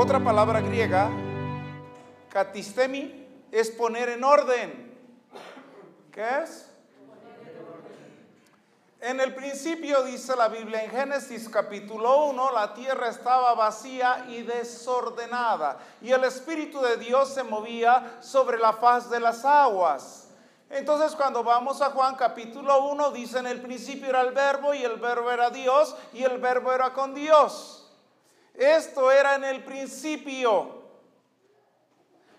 [0.00, 1.10] Otra palabra griega,
[2.30, 4.96] katistemi, es poner en orden.
[6.12, 6.70] ¿Qué es?
[9.00, 14.42] En el principio dice la Biblia en Génesis capítulo 1, la tierra estaba vacía y
[14.42, 20.28] desordenada y el Espíritu de Dios se movía sobre la faz de las aguas.
[20.70, 24.84] Entonces cuando vamos a Juan capítulo 1 dice en el principio era el verbo y
[24.84, 27.77] el verbo era Dios y el verbo era con Dios.
[28.58, 30.82] Esto era en el principio.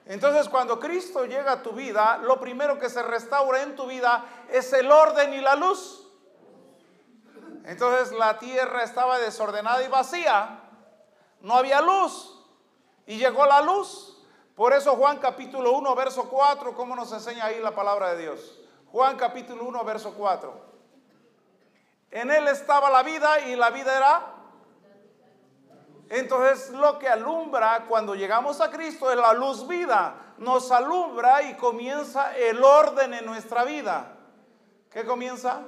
[0.06, 4.26] Entonces cuando Cristo llega a tu vida, lo primero que se restaura en tu vida
[4.52, 6.08] es el orden y la luz.
[7.64, 10.60] Entonces la tierra estaba desordenada y vacía.
[11.40, 12.36] No había luz.
[13.06, 14.22] Y llegó la luz.
[14.56, 18.60] Por eso Juan capítulo 1, verso 4, ¿cómo nos enseña ahí la palabra de Dios?
[18.92, 20.54] Juan capítulo 1, verso 4.
[22.12, 24.39] En él estaba la vida y la vida era...
[26.10, 30.34] Entonces lo que alumbra cuando llegamos a Cristo es la luz vida.
[30.40, 34.16] Nos alumbra y comienza el orden en nuestra vida.
[34.92, 35.62] ¿Qué comienza?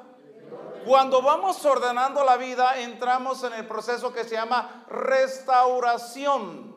[0.86, 6.72] Cuando vamos ordenando la vida, entramos en el proceso que se llama restauración.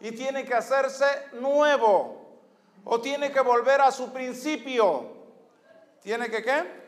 [0.00, 2.40] Y tiene que hacerse nuevo.
[2.84, 5.12] O tiene que volver a su principio.
[6.02, 6.84] ¿Tiene que qué?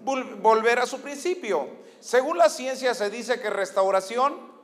[0.00, 1.85] Volver a su principio.
[2.00, 4.56] Según la ciencia se dice que restauración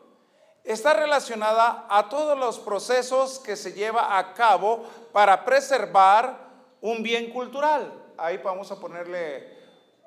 [0.64, 6.36] está relacionada a todos los procesos que se lleva a cabo para preservar
[6.80, 7.92] un bien cultural.
[8.16, 9.58] Ahí vamos a ponerle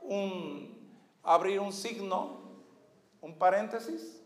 [0.01, 2.41] un, abrir un signo,
[3.21, 4.21] un paréntesis.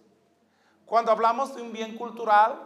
[0.86, 2.62] Cuando hablamos de un bien cultural,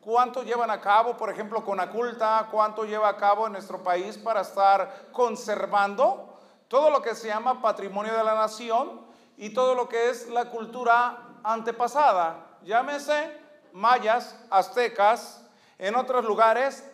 [0.00, 2.48] ¿cuánto llevan a cabo, por ejemplo, con Aculta?
[2.50, 7.60] ¿Cuánto lleva a cabo en nuestro país para estar conservando todo lo que se llama
[7.60, 9.09] patrimonio de la nación
[9.40, 12.58] y todo lo que es la cultura antepasada?
[12.62, 13.40] Llámese
[13.72, 15.42] mayas, aztecas,
[15.78, 16.84] en otros lugares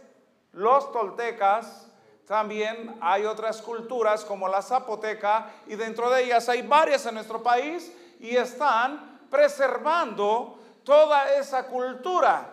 [0.52, 1.88] los toltecas,
[2.24, 7.42] también hay otras culturas como la zapoteca y dentro de ellas hay varias en nuestro
[7.42, 12.48] país y están preservando toda esa cultura.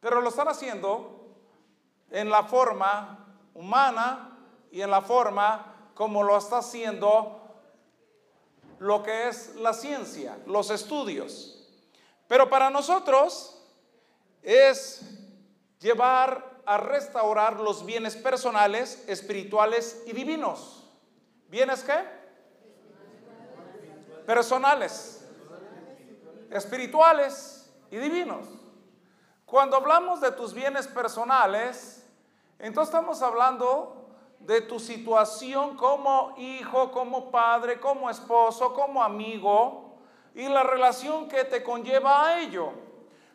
[0.00, 1.28] Pero lo están haciendo
[2.10, 3.24] en la forma
[3.54, 4.36] humana
[4.72, 7.43] y en la forma como lo está haciendo
[8.78, 11.66] lo que es la ciencia, los estudios.
[12.28, 13.62] Pero para nosotros
[14.42, 15.02] es
[15.80, 20.84] llevar a restaurar los bienes personales, espirituales y divinos.
[21.48, 22.02] ¿Bienes qué?
[24.26, 25.24] Personales,
[26.50, 28.46] espirituales y divinos.
[29.44, 32.04] Cuando hablamos de tus bienes personales,
[32.58, 34.03] entonces estamos hablando
[34.46, 39.94] de tu situación como hijo, como padre, como esposo, como amigo
[40.34, 42.72] y la relación que te conlleva a ello.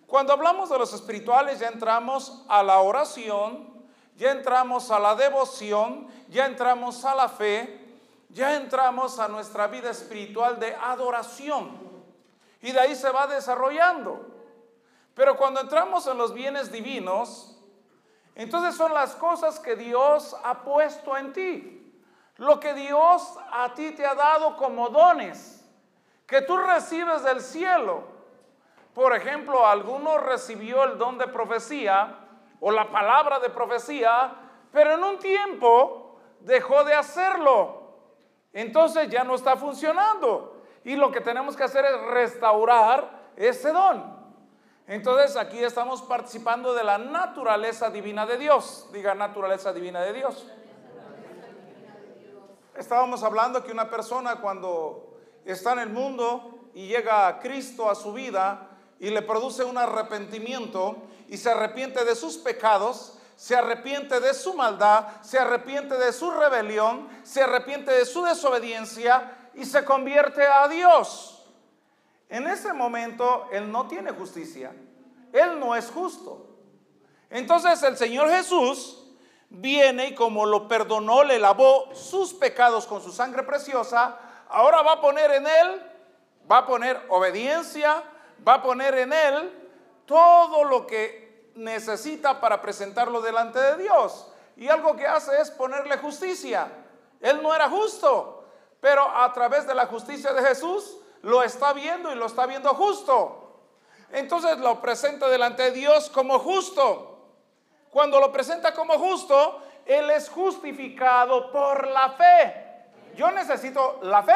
[0.06, 3.69] Cuando hablamos de los espirituales ya entramos a la oración,
[4.16, 7.88] ya entramos a la devoción, ya entramos a la fe,
[8.30, 11.90] ya entramos a nuestra vida espiritual de adoración.
[12.62, 14.25] Y de ahí se va desarrollando.
[15.16, 17.59] Pero cuando entramos en los bienes divinos,
[18.40, 21.94] entonces son las cosas que Dios ha puesto en ti.
[22.38, 25.70] Lo que Dios a ti te ha dado como dones,
[26.26, 28.02] que tú recibes del cielo.
[28.94, 32.16] Por ejemplo, alguno recibió el don de profecía
[32.62, 34.34] o la palabra de profecía,
[34.72, 37.98] pero en un tiempo dejó de hacerlo.
[38.54, 40.64] Entonces ya no está funcionando.
[40.86, 44.19] Y lo que tenemos que hacer es restaurar ese don.
[44.90, 48.88] Entonces aquí estamos participando de la naturaleza divina de Dios.
[48.92, 50.48] Diga naturaleza divina de Dios.
[52.76, 57.94] Estábamos hablando que una persona cuando está en el mundo y llega a Cristo a
[57.94, 60.98] su vida, y le produce un arrepentimiento
[61.30, 66.32] y se arrepiente de sus pecados, se arrepiente de su maldad, se arrepiente de su
[66.32, 71.46] rebelión, se arrepiente de su desobediencia y se convierte a Dios.
[72.28, 74.72] En ese momento Él no tiene justicia,
[75.34, 76.48] Él no es justo.
[77.30, 79.06] Entonces el Señor Jesús
[79.50, 84.18] viene y como lo perdonó, le lavó sus pecados con su sangre preciosa,
[84.48, 85.81] ahora va a poner en Él,
[86.50, 88.04] va a poner obediencia,
[88.48, 89.52] va a poner en él
[90.06, 94.28] todo lo que necesita para presentarlo delante de Dios.
[94.56, 96.72] Y algo que hace es ponerle justicia.
[97.22, 98.46] Él no era justo,
[98.80, 102.74] pero a través de la justicia de Jesús lo está viendo y lo está viendo
[102.74, 103.38] justo.
[104.12, 107.10] Entonces lo presenta delante de Dios como justo.
[107.90, 112.66] Cuando lo presenta como justo, Él es justificado por la fe.
[113.16, 114.36] Yo necesito la fe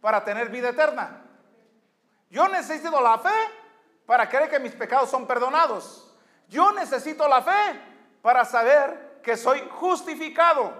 [0.00, 1.22] para tener vida eterna.
[2.30, 3.30] Yo necesito la fe
[4.06, 6.14] para creer que mis pecados son perdonados.
[6.48, 7.80] Yo necesito la fe
[8.22, 10.72] para saber que soy justificado.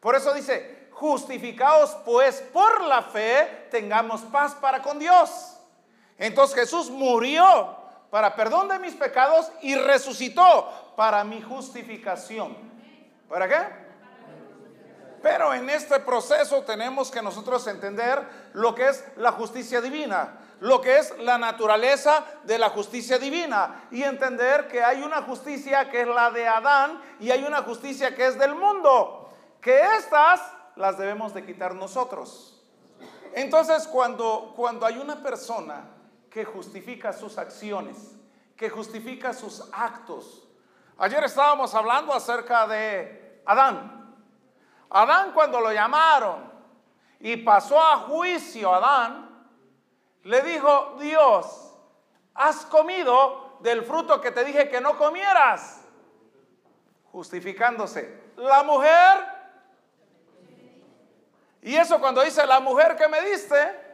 [0.00, 5.57] Por eso dice, justificados pues por la fe, tengamos paz para con Dios.
[6.18, 7.76] Entonces Jesús murió
[8.10, 12.56] para perdón de mis pecados y resucitó para mi justificación.
[13.28, 13.88] ¿Para qué?
[15.22, 18.22] Pero en este proceso tenemos que nosotros entender
[18.52, 23.88] lo que es la justicia divina, lo que es la naturaleza de la justicia divina
[23.90, 28.14] y entender que hay una justicia que es la de Adán y hay una justicia
[28.14, 29.30] que es del mundo,
[29.60, 30.40] que estas
[30.76, 32.60] las debemos de quitar nosotros.
[33.34, 35.97] Entonces cuando, cuando hay una persona
[36.30, 38.16] que justifica sus acciones,
[38.56, 40.48] que justifica sus actos,
[40.98, 44.16] ayer estábamos hablando acerca de Adán.
[44.90, 46.50] Adán cuando lo llamaron
[47.20, 49.46] y pasó a juicio Adán,
[50.24, 51.74] le dijo Dios,
[52.34, 55.82] has comido del fruto que te dije que no comieras,
[57.12, 58.32] justificándose.
[58.36, 59.26] La mujer,
[61.62, 63.88] y eso cuando dice la mujer que me diste,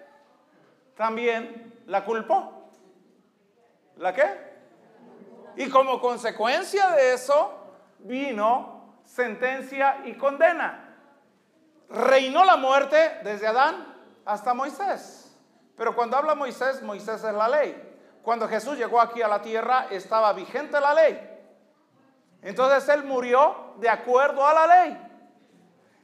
[0.96, 2.70] también la culpó.
[3.96, 4.54] ¿La qué?
[5.56, 7.52] Y como consecuencia de eso
[8.00, 10.84] vino sentencia y condena
[11.94, 13.94] reinó la muerte desde Adán
[14.24, 15.36] hasta Moisés.
[15.76, 17.90] Pero cuando habla Moisés, Moisés es la ley.
[18.22, 21.30] Cuando Jesús llegó aquí a la tierra estaba vigente la ley.
[22.42, 25.10] Entonces Él murió de acuerdo a la ley.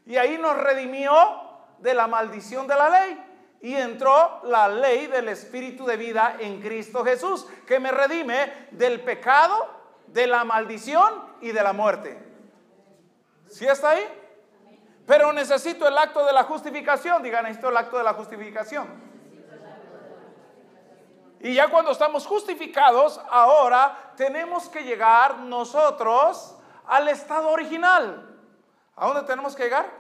[0.07, 1.13] Y ahí nos redimió
[1.79, 3.30] de la maldición de la ley.
[3.61, 9.03] Y entró la ley del Espíritu de vida en Cristo Jesús, que me redime del
[9.03, 9.69] pecado,
[10.07, 12.19] de la maldición y de la muerte.
[13.49, 14.07] ¿Sí está ahí?
[15.07, 17.23] Pero necesito el acto de la justificación.
[17.23, 19.11] Digan, necesito el acto de la justificación.
[21.41, 26.55] Y ya cuando estamos justificados, ahora tenemos que llegar nosotros
[26.87, 28.37] al estado original.
[28.95, 30.00] ¿A dónde tenemos que llegar?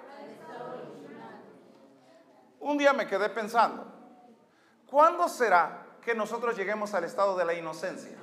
[2.60, 3.86] Un día me quedé pensando,
[4.86, 8.16] ¿cuándo será que nosotros lleguemos al estado de la inocencia?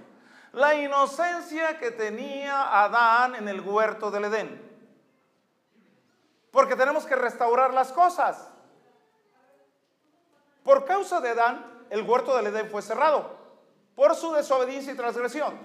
[0.53, 4.67] La inocencia que tenía Adán en el huerto del Edén.
[6.51, 8.47] Porque tenemos que restaurar las cosas.
[10.63, 13.37] Por causa de Adán, el huerto del Edén fue cerrado
[13.95, 15.57] por su desobediencia y transgresión.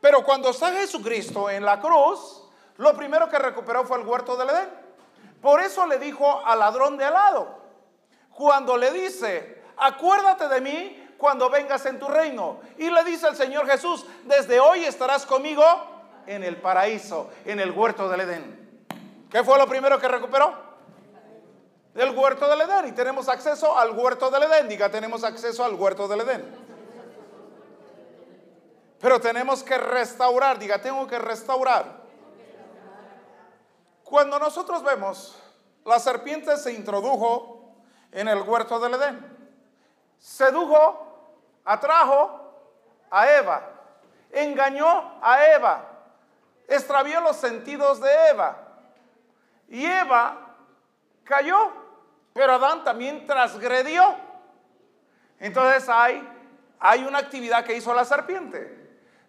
[0.00, 2.44] Pero cuando está Jesucristo en la cruz,
[2.76, 4.68] lo primero que recuperó fue el huerto del Edén.
[5.40, 7.57] Por eso le dijo al ladrón de al lado,
[8.38, 12.60] cuando le dice, acuérdate de mí cuando vengas en tu reino.
[12.78, 15.64] Y le dice el Señor Jesús, desde hoy estarás conmigo
[16.24, 18.86] en el paraíso, en el huerto del Edén.
[19.28, 20.54] ¿Qué fue lo primero que recuperó?
[21.96, 22.86] El huerto del Edén.
[22.86, 24.68] Y tenemos acceso al huerto del Edén.
[24.68, 26.44] Diga, tenemos acceso al huerto del Edén.
[29.00, 30.60] Pero tenemos que restaurar.
[30.60, 32.04] Diga, tengo que restaurar.
[34.04, 35.36] Cuando nosotros vemos,
[35.84, 37.57] la serpiente se introdujo
[38.12, 39.38] en el huerto del Edén.
[40.18, 41.30] Sedujo,
[41.64, 42.52] atrajo
[43.10, 43.62] a Eva.
[44.30, 45.84] Engañó a Eva.
[46.66, 48.68] Extravió los sentidos de Eva
[49.68, 50.56] y Eva
[51.24, 51.72] cayó,
[52.32, 54.16] pero Adán también transgredió.
[55.38, 56.26] Entonces hay,
[56.80, 58.76] hay una actividad que hizo la serpiente.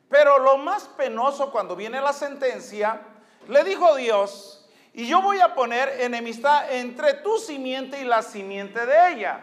[0.09, 3.01] Pero lo más penoso cuando viene la sentencia,
[3.47, 4.58] le dijo Dios,
[4.99, 9.39] y yo voy a poner enemistad entre tu simiente y la simiente de ella.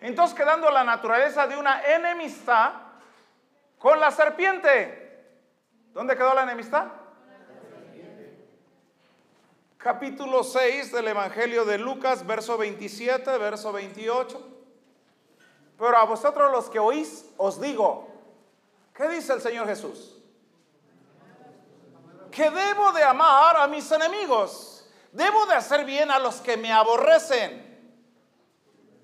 [0.00, 2.72] Entonces quedando la naturaleza de una enemistad
[3.78, 5.24] con la serpiente.
[5.94, 6.88] ¿Dónde quedó la enemistad?
[9.78, 14.48] capítulo 6 del Evangelio de Lucas, verso 27, verso 28.
[15.78, 18.08] Pero a vosotros los que oís, os digo,
[18.94, 20.18] ¿qué dice el Señor Jesús?
[22.32, 24.71] Que debo de amar a mis enemigos,
[25.12, 27.70] debo de hacer bien a los que me aborrecen.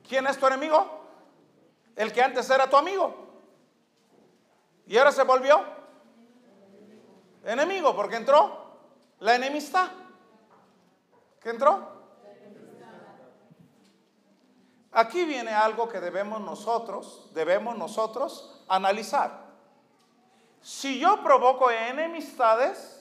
[0.09, 0.99] ¿Quién es tu enemigo?
[1.95, 3.15] El que antes era tu amigo.
[4.87, 5.63] Y ahora se volvió
[7.45, 8.79] enemigo porque entró
[9.21, 9.89] la enemistad.
[11.41, 11.97] ¿Qué entró?
[14.93, 19.47] Aquí viene algo que debemos nosotros, debemos nosotros analizar.
[20.61, 22.98] Si yo provoco enemistades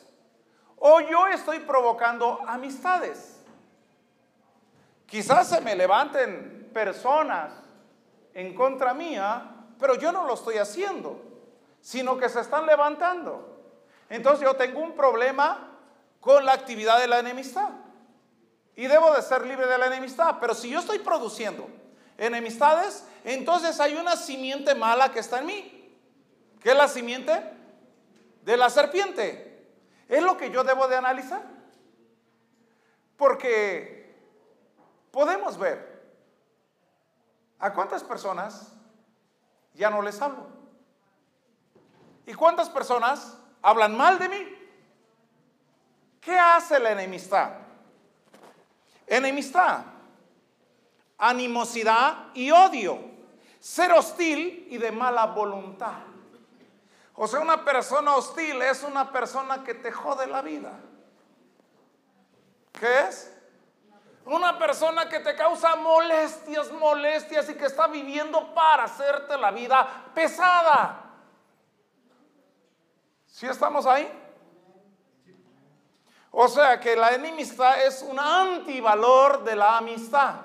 [0.78, 3.40] o yo estoy provocando amistades.
[5.06, 7.54] Quizás se me levanten personas
[8.34, 11.22] en contra mía, pero yo no lo estoy haciendo,
[11.82, 13.58] sino que se están levantando.
[14.10, 15.72] Entonces yo tengo un problema
[16.20, 17.70] con la actividad de la enemistad
[18.76, 20.38] y debo de ser libre de la enemistad.
[20.40, 21.68] Pero si yo estoy produciendo
[22.18, 25.98] enemistades, entonces hay una simiente mala que está en mí.
[26.62, 27.44] ¿Qué es la simiente?
[28.44, 29.47] De la serpiente.
[30.08, 31.44] Es lo que yo debo de analizar.
[33.18, 34.16] Porque
[35.12, 35.98] podemos ver
[37.60, 38.74] a cuántas personas
[39.74, 40.48] ya no les hablo.
[42.26, 44.58] ¿Y cuántas personas hablan mal de mí?
[46.20, 47.54] ¿Qué hace la enemistad?
[49.08, 49.86] Enemistad,
[51.18, 53.00] animosidad y odio,
[53.60, 56.00] ser hostil y de mala voluntad.
[57.20, 60.72] O sea, una persona hostil es una persona que te jode la vida.
[62.80, 63.36] ¿Qué es?
[64.24, 70.12] Una persona que te causa molestias, molestias y que está viviendo para hacerte la vida
[70.14, 71.06] pesada.
[73.26, 74.08] ¿Sí estamos ahí?
[76.30, 80.36] O sea que la enemistad es un antivalor de la amistad.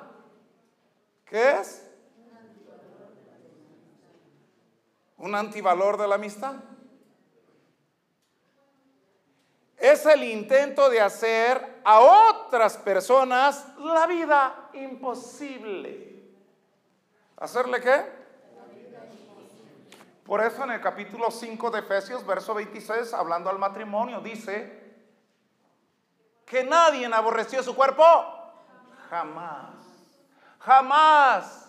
[1.26, 1.82] ¿Qué es?
[5.23, 6.57] Un antivalor de la amistad.
[9.79, 16.25] Es el intento de hacer a otras personas la vida imposible.
[17.37, 18.23] ¿Hacerle qué?
[20.25, 24.83] Por eso en el capítulo 5 de Efesios, verso 26, hablando al matrimonio, dice,
[26.45, 28.02] que nadie aborreció su cuerpo?
[29.09, 29.71] Jamás.
[30.59, 31.62] Jamás.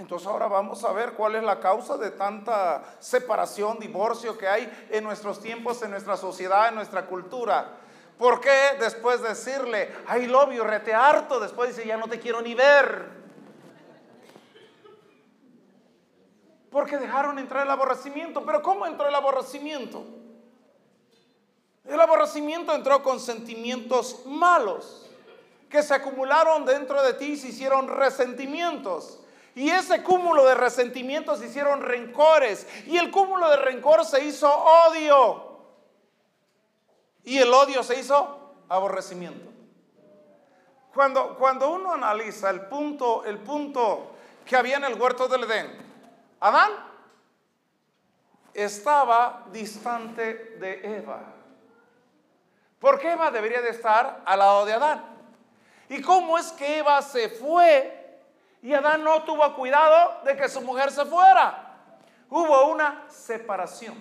[0.00, 4.86] Entonces ahora vamos a ver cuál es la causa de tanta separación, divorcio que hay
[4.88, 7.76] en nuestros tiempos, en nuestra sociedad, en nuestra cultura.
[8.18, 12.54] ¿Por qué después decirle, ay, lobio, rete harto, después dice, ya no te quiero ni
[12.54, 13.10] ver?
[16.70, 18.42] Porque dejaron entrar el aborrecimiento.
[18.46, 20.02] Pero ¿cómo entró el aborrecimiento?
[21.84, 25.10] El aborrecimiento entró con sentimientos malos
[25.68, 29.20] que se acumularon dentro de ti y se hicieron resentimientos.
[29.60, 32.66] Y ese cúmulo de resentimientos se hicieron rencores.
[32.86, 35.58] Y el cúmulo de rencor se hizo odio.
[37.24, 39.50] Y el odio se hizo aborrecimiento.
[40.94, 44.12] Cuando, cuando uno analiza el punto, el punto
[44.46, 45.76] que había en el huerto del Edén,
[46.40, 46.72] Adán
[48.54, 51.20] estaba distante de Eva.
[52.78, 55.04] Porque Eva debería de estar al lado de Adán.
[55.90, 57.99] ¿Y cómo es que Eva se fue
[58.62, 61.76] y Adán no tuvo cuidado de que su mujer se fuera?
[62.28, 63.94] Hubo una separación.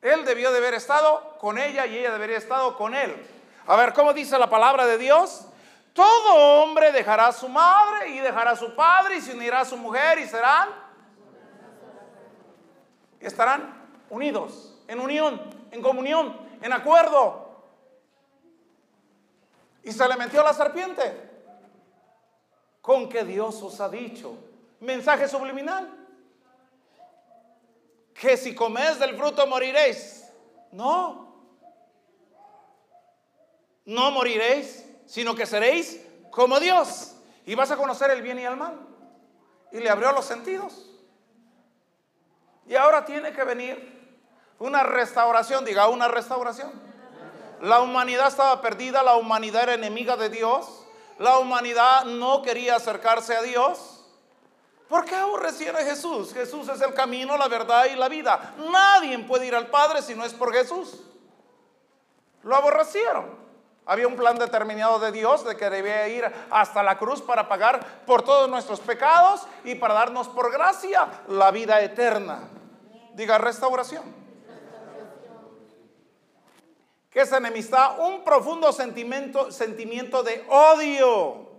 [0.00, 3.26] Él debió de haber estado con ella y ella debería haber estado con él.
[3.66, 5.46] A ver, ¿cómo dice la palabra de Dios?
[5.92, 9.64] Todo hombre dejará a su madre y dejará a su padre y se unirá a
[9.64, 10.68] su mujer y serán
[13.20, 17.62] estarán unidos en unión en comunión, en acuerdo.
[19.82, 21.29] Y se le metió la serpiente.
[22.80, 24.36] Con que Dios os ha dicho.
[24.80, 25.88] Mensaje subliminal.
[28.14, 30.30] Que si coméis del fruto moriréis.
[30.72, 31.30] No.
[33.84, 37.16] No moriréis, sino que seréis como Dios.
[37.46, 38.78] Y vas a conocer el bien y el mal.
[39.72, 40.90] Y le abrió los sentidos.
[42.66, 44.00] Y ahora tiene que venir
[44.60, 46.70] una restauración, diga una restauración.
[47.60, 50.79] La humanidad estaba perdida, la humanidad era enemiga de Dios,
[51.20, 54.02] la humanidad no quería acercarse a Dios.
[54.88, 56.32] ¿Por qué aborrecían a Jesús?
[56.32, 58.54] Jesús es el camino, la verdad y la vida.
[58.56, 60.98] Nadie puede ir al Padre si no es por Jesús.
[62.42, 63.38] Lo aborrecieron.
[63.84, 68.04] Había un plan determinado de Dios de que debía ir hasta la cruz para pagar
[68.06, 72.48] por todos nuestros pecados y para darnos por gracia la vida eterna.
[73.12, 74.19] Diga restauración.
[77.10, 77.98] ¿Qué es enemistad?
[77.98, 81.50] Un profundo sentimiento, sentimiento de odio.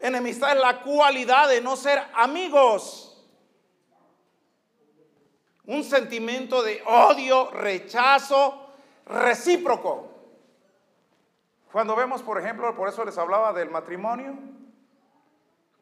[0.00, 3.24] Enemistad es la cualidad de no ser amigos.
[5.66, 8.66] Un sentimiento de odio, rechazo,
[9.06, 10.10] recíproco.
[11.72, 14.36] Cuando vemos, por ejemplo, por eso les hablaba del matrimonio,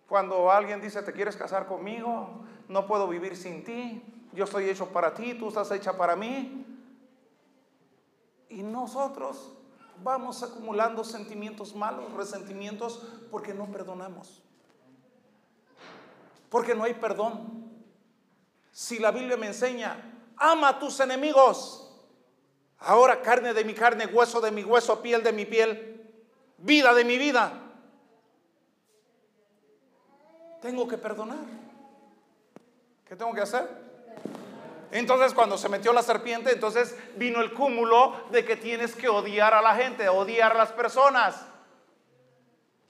[0.07, 2.45] cuando alguien dice, ¿te quieres casar conmigo?
[2.69, 4.02] No puedo vivir sin ti.
[4.33, 6.72] Yo estoy hecho para ti, tú estás hecha para mí.
[8.53, 9.51] Y nosotros
[10.05, 14.43] vamos acumulando sentimientos malos, resentimientos, porque no perdonamos.
[16.51, 17.73] Porque no hay perdón.
[18.71, 19.97] Si la Biblia me enseña,
[20.37, 21.91] ama a tus enemigos.
[22.79, 26.13] Ahora carne de mi carne, hueso de mi hueso, piel de mi piel,
[26.59, 27.55] vida de mi vida.
[30.61, 31.39] Tengo que perdonar.
[33.07, 33.82] ¿Qué tengo que hacer?
[34.93, 39.55] Entonces cuando se metió la serpiente, entonces vino el cúmulo de que tienes que odiar
[39.55, 41.35] a la gente, odiar a las personas.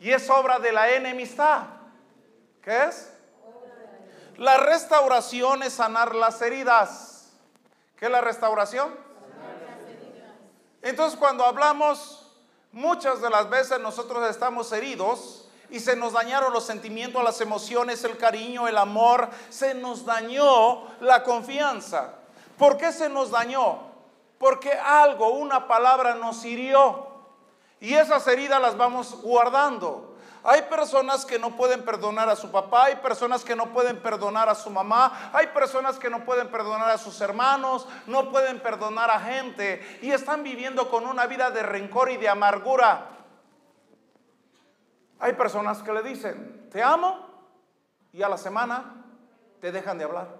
[0.00, 1.62] Y es obra de la enemistad.
[2.60, 3.12] ¿Qué es?
[4.36, 7.30] La restauración es sanar las heridas.
[7.96, 8.92] ¿Qué es la restauración?
[10.82, 12.36] Entonces cuando hablamos,
[12.72, 15.41] muchas de las veces nosotros estamos heridos
[15.72, 20.82] y se nos dañaron los sentimientos, las emociones, el cariño, el amor, se nos dañó
[21.00, 22.12] la confianza.
[22.58, 23.78] ¿Por qué se nos dañó?
[24.38, 27.06] Porque algo, una palabra nos hirió.
[27.80, 30.14] Y esas heridas las vamos guardando.
[30.44, 34.50] Hay personas que no pueden perdonar a su papá, hay personas que no pueden perdonar
[34.50, 39.10] a su mamá, hay personas que no pueden perdonar a sus hermanos, no pueden perdonar
[39.10, 43.06] a gente y están viviendo con una vida de rencor y de amargura.
[45.22, 47.26] Hay personas que le dicen, te amo
[48.12, 49.06] y a la semana
[49.58, 50.36] te dejan de hablar.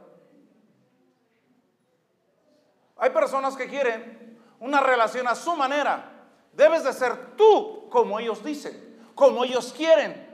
[2.99, 6.11] Hay personas que quieren una relación a su manera.
[6.53, 10.29] Debes de ser tú como ellos dicen como ellos quieren.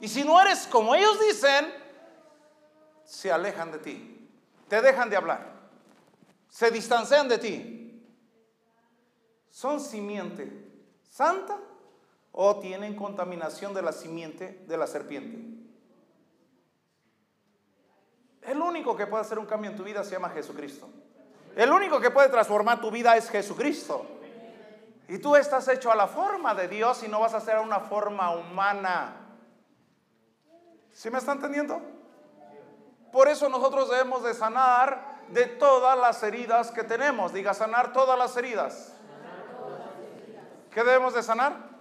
[0.00, 1.72] Y si no eres como ellos dicen,
[3.04, 4.30] se alejan de ti,
[4.68, 5.52] te dejan de hablar,
[6.48, 8.06] se distancian de ti.
[9.50, 10.50] ¿Son simiente
[11.02, 11.60] santa
[12.36, 15.38] o tienen contaminación de la simiente de la serpiente?
[18.42, 20.88] El único que puede hacer un cambio en tu vida se llama Jesucristo.
[21.56, 24.04] El único que puede transformar tu vida es Jesucristo.
[25.08, 27.60] Y tú estás hecho a la forma de Dios y no vas a ser a
[27.60, 29.14] una forma humana.
[30.92, 31.80] ¿Sí me está entendiendo?
[33.12, 37.32] Por eso nosotros debemos de sanar de todas las heridas que tenemos.
[37.32, 38.92] Diga, sanar todas las heridas.
[40.72, 41.73] ¿Qué debemos de sanar?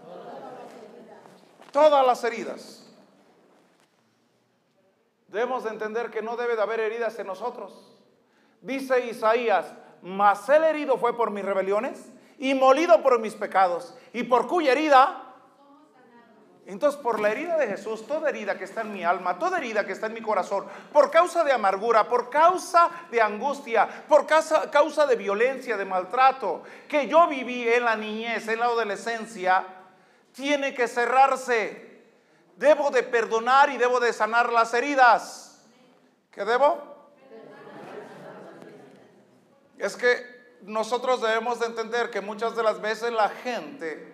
[1.74, 2.86] Todas las heridas.
[5.28, 7.98] Debemos de entender que no debe de haber heridas en nosotros.
[8.62, 14.24] Dice Isaías, mas el herido fue por mis rebeliones y molido por mis pecados, y
[14.24, 15.34] por cuya herida
[16.66, 19.86] entonces, por la herida de Jesús, toda herida que está en mi alma, toda herida
[19.86, 24.72] que está en mi corazón, por causa de amargura, por causa de angustia, por causa,
[24.72, 29.66] causa, de violencia, de maltrato, que yo viví en la niñez, en la adolescencia,
[30.34, 32.04] tiene que cerrarse.
[32.58, 35.66] Debo de perdonar y debo de sanar las heridas.
[36.32, 36.78] ¿Qué debo?
[39.78, 44.14] Es que nosotros debemos de entender que muchas de las veces la gente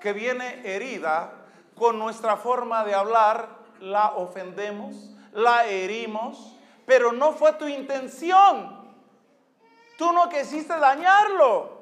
[0.00, 1.32] que viene herida
[1.74, 3.48] con nuestra forma de hablar,
[3.80, 4.94] la ofendemos,
[5.32, 8.86] la herimos, pero no fue tu intención.
[9.98, 11.76] Tú no quisiste dañarlo.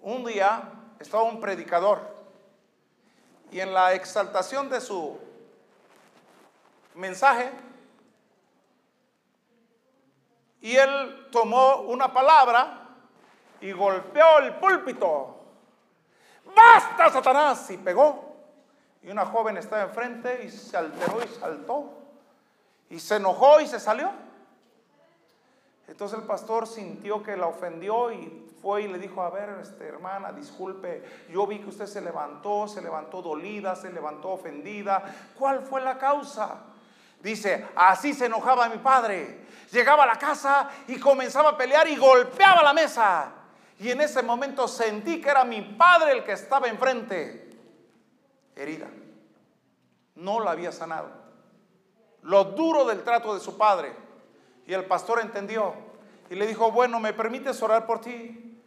[0.00, 0.62] Un día
[0.98, 2.17] estaba un predicador
[3.50, 5.18] y en la exaltación de su
[6.94, 7.50] mensaje,
[10.60, 12.88] y él tomó una palabra
[13.60, 15.36] y golpeó el púlpito.
[16.54, 17.70] ¡Basta, Satanás!
[17.70, 18.36] Y pegó.
[19.02, 21.92] Y una joven estaba enfrente y se alteró y saltó.
[22.90, 24.10] Y se enojó y se salió.
[25.88, 29.86] Entonces el pastor sintió que la ofendió y fue y le dijo, a ver, este,
[29.86, 35.02] hermana, disculpe, yo vi que usted se levantó, se levantó dolida, se levantó ofendida.
[35.36, 36.56] ¿Cuál fue la causa?
[37.22, 39.46] Dice, así se enojaba mi padre.
[39.72, 43.32] Llegaba a la casa y comenzaba a pelear y golpeaba la mesa.
[43.78, 47.50] Y en ese momento sentí que era mi padre el que estaba enfrente.
[48.54, 48.88] Herida.
[50.16, 51.10] No la había sanado.
[52.22, 54.07] Lo duro del trato de su padre.
[54.68, 55.72] Y el pastor entendió.
[56.28, 58.60] Y le dijo, bueno, ¿me permites orar por ti?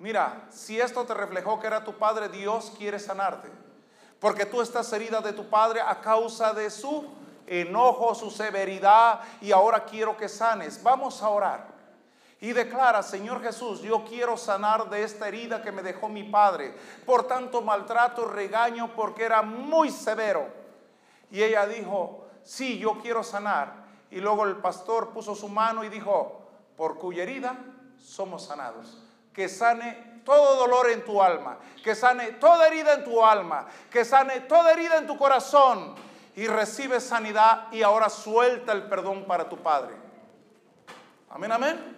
[0.00, 3.48] Mira, si esto te reflejó que era tu padre, Dios quiere sanarte.
[4.18, 7.08] Porque tú estás herida de tu padre a causa de su
[7.46, 10.82] enojo, su severidad y ahora quiero que sanes.
[10.82, 11.68] Vamos a orar.
[12.40, 16.74] Y declara, Señor Jesús, yo quiero sanar de esta herida que me dejó mi padre.
[17.06, 20.48] Por tanto, maltrato, regaño, porque era muy severo.
[21.30, 23.77] Y ella dijo, sí, yo quiero sanar.
[24.10, 26.42] Y luego el pastor puso su mano y dijo,
[26.76, 27.56] por cuya herida
[27.98, 29.02] somos sanados.
[29.32, 34.04] Que sane todo dolor en tu alma, que sane toda herida en tu alma, que
[34.04, 35.94] sane toda herida en tu corazón
[36.36, 39.94] y recibe sanidad y ahora suelta el perdón para tu Padre.
[41.30, 41.96] Amén, amén.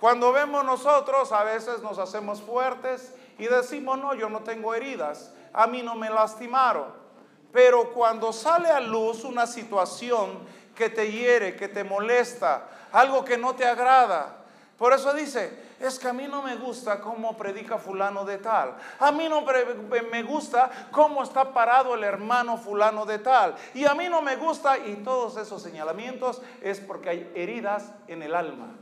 [0.00, 5.34] Cuando vemos nosotros, a veces nos hacemos fuertes y decimos, no, yo no tengo heridas,
[5.52, 6.86] a mí no me lastimaron.
[7.52, 10.38] Pero cuando sale a luz una situación
[10.78, 14.38] que te hiere, que te molesta, algo que no te agrada,
[14.78, 18.76] por eso dice, es que a mí no me gusta cómo predica fulano de tal.
[19.00, 19.44] A mí no
[20.08, 23.56] me gusta cómo está parado el hermano fulano de tal.
[23.74, 28.22] Y a mí no me gusta, y todos esos señalamientos es porque hay heridas en
[28.22, 28.76] el alma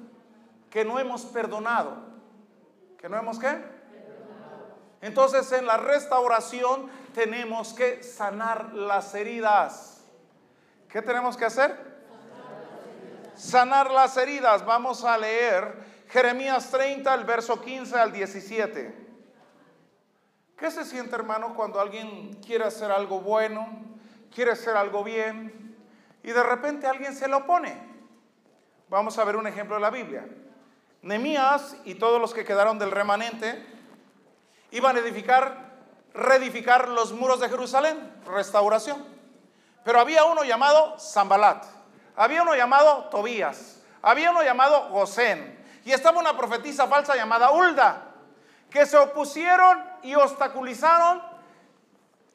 [0.68, 1.94] que no hemos perdonado.
[2.98, 3.56] ¿Que no hemos qué?
[5.00, 9.95] Entonces en la restauración tenemos que sanar las heridas.
[10.96, 11.76] ¿Qué tenemos que hacer?
[13.34, 14.64] Sanar las heridas.
[14.64, 15.74] Vamos a leer
[16.08, 19.06] Jeremías 30, el verso 15 al 17.
[20.56, 23.68] ¿Qué se siente, hermano, cuando alguien quiere hacer algo bueno,
[24.34, 25.76] quiere hacer algo bien,
[26.22, 27.76] y de repente alguien se lo opone?
[28.88, 30.26] Vamos a ver un ejemplo de la Biblia.
[31.02, 33.66] Nemías y todos los que quedaron del remanente
[34.70, 35.74] iban a edificar,
[36.14, 39.15] reedificar los muros de Jerusalén, restauración.
[39.86, 41.64] Pero había uno llamado Zambalat,
[42.16, 48.02] había uno llamado Tobías, había uno llamado Gosén, y estaba una profetisa falsa llamada Hulda,
[48.68, 51.22] que se opusieron y obstaculizaron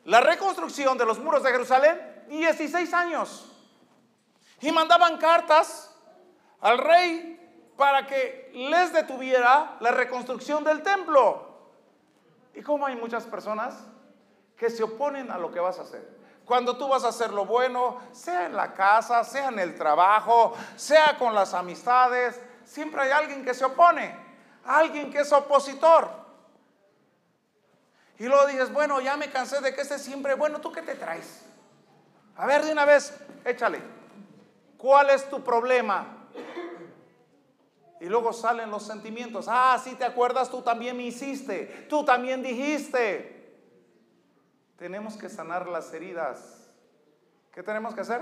[0.06, 3.52] la reconstrucción de los muros de Jerusalén 16 años.
[4.62, 5.94] Y mandaban cartas
[6.62, 11.50] al rey para que les detuviera la reconstrucción del templo.
[12.54, 13.76] Y como hay muchas personas
[14.56, 16.21] que se oponen a lo que vas a hacer.
[16.52, 20.54] Cuando tú vas a hacer lo bueno, sea en la casa, sea en el trabajo,
[20.76, 24.14] sea con las amistades, siempre hay alguien que se opone,
[24.66, 26.10] alguien que es opositor.
[28.20, 30.96] Y luego dices, bueno, ya me cansé de que esté siempre, bueno, ¿tú qué te
[30.96, 31.42] traes?
[32.36, 33.82] A ver, de una vez, échale.
[34.78, 36.28] ¿Cuál es tu problema?
[38.02, 39.46] Y luego salen los sentimientos.
[39.48, 43.41] Ah, si te acuerdas, tú también me hiciste, tú también dijiste.
[44.82, 46.74] Tenemos que sanar las heridas.
[47.54, 48.20] ¿Qué tenemos que hacer?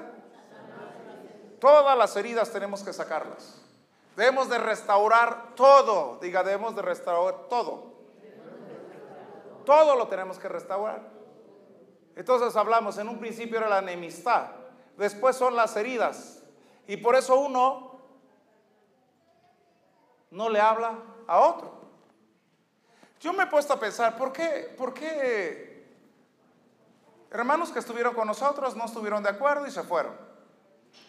[1.57, 3.61] Todas las heridas tenemos que sacarlas.
[4.17, 6.19] Debemos de restaurar todo.
[6.21, 7.93] Diga, debemos de restaurar todo.
[9.65, 11.01] Todo lo tenemos que restaurar.
[12.17, 14.47] Entonces hablamos, en un principio era la enemistad,
[14.97, 16.43] después son las heridas.
[16.87, 18.01] Y por eso uno
[20.29, 20.91] no le habla
[21.25, 21.79] a otro.
[23.21, 25.68] Yo me he puesto a pensar, ¿por qué, por qué
[27.31, 30.13] hermanos que estuvieron con nosotros no estuvieron de acuerdo y se fueron?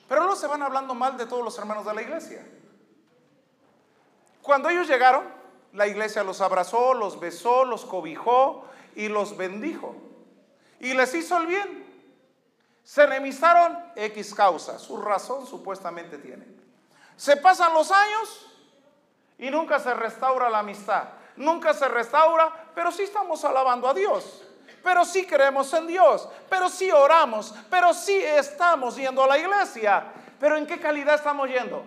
[0.09, 2.47] Pero luego se van hablando mal de todos los hermanos de la iglesia.
[4.43, 5.25] Cuando ellos llegaron,
[5.73, 8.65] la iglesia los abrazó, los besó, los cobijó
[8.97, 9.95] y los bendijo.
[10.81, 11.87] Y les hizo el bien.
[12.83, 16.47] Se enemistaron X causa, su razón supuestamente tiene.
[17.17, 18.47] Se pasan los años
[19.39, 21.05] y nunca se restaura la amistad.
[21.37, 24.43] Nunca se restaura, pero sí estamos alabando a Dios.
[24.83, 26.29] Pero sí creemos en Dios.
[26.49, 27.55] Pero sí oramos.
[27.69, 30.05] Pero sí estamos yendo a la iglesia.
[30.39, 31.85] Pero ¿en qué calidad estamos yendo?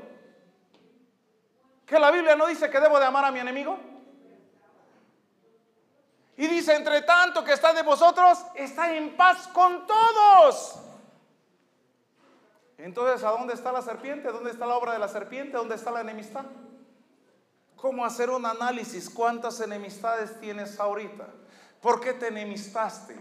[1.86, 3.78] Que la Biblia no dice que debo de amar a mi enemigo.
[6.36, 10.80] Y dice, entre tanto que está de vosotros, está en paz con todos.
[12.78, 14.32] Entonces, ¿a dónde está la serpiente?
[14.32, 15.58] ¿Dónde está la obra de la serpiente?
[15.58, 16.46] ¿Dónde está la enemistad?
[17.76, 19.10] ¿Cómo hacer un análisis?
[19.10, 21.28] ¿Cuántas enemistades tienes ahorita?
[21.84, 23.14] ¿Por qué te enemistaste?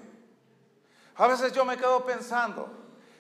[1.16, 2.70] A veces yo me quedo pensando,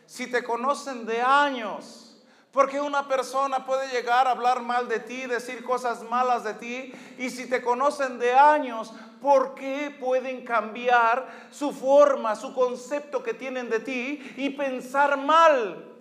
[0.06, 5.26] si te conocen de años, porque una persona puede llegar a hablar mal de ti,
[5.26, 11.48] decir cosas malas de ti, y si te conocen de años, ¿por qué pueden cambiar
[11.50, 15.92] su forma, su concepto que tienen de ti y pensar mal?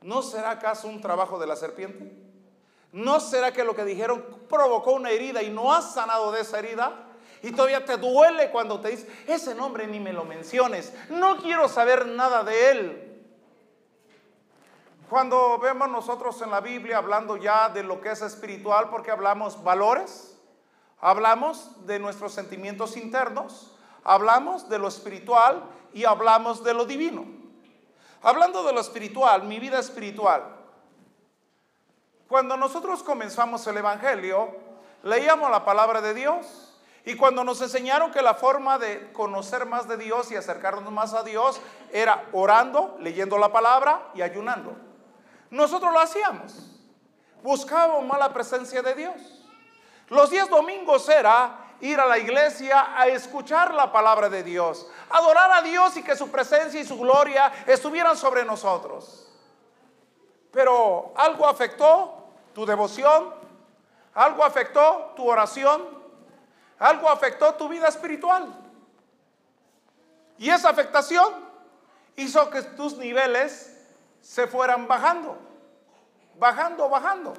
[0.00, 2.20] ¿No será acaso un trabajo de la serpiente?
[2.90, 6.58] ¿No será que lo que dijeron provocó una herida y no has sanado de esa
[6.58, 7.06] herida?
[7.42, 11.68] Y todavía te duele cuando te dice, ese nombre ni me lo menciones, no quiero
[11.68, 13.10] saber nada de él.
[15.08, 19.62] Cuando vemos nosotros en la Biblia hablando ya de lo que es espiritual, porque hablamos
[19.64, 20.38] valores,
[21.00, 27.24] hablamos de nuestros sentimientos internos, hablamos de lo espiritual y hablamos de lo divino.
[28.22, 30.60] Hablando de lo espiritual, mi vida espiritual,
[32.28, 34.54] cuando nosotros comenzamos el Evangelio,
[35.02, 36.69] leíamos la palabra de Dios.
[37.10, 41.12] Y cuando nos enseñaron que la forma de conocer más de Dios y acercarnos más
[41.12, 44.76] a Dios era orando, leyendo la palabra y ayunando.
[45.50, 46.70] Nosotros lo hacíamos.
[47.42, 49.16] Buscábamos más la presencia de Dios.
[50.06, 55.50] Los días domingos era ir a la iglesia a escuchar la palabra de Dios, adorar
[55.50, 59.32] a Dios y que su presencia y su gloria estuvieran sobre nosotros.
[60.52, 63.34] Pero algo afectó tu devoción,
[64.14, 65.99] algo afectó tu oración,
[66.80, 68.48] algo afectó tu vida espiritual.
[70.38, 71.32] Y esa afectación
[72.16, 73.76] hizo que tus niveles
[74.22, 75.38] se fueran bajando,
[76.38, 77.34] bajando, bajando.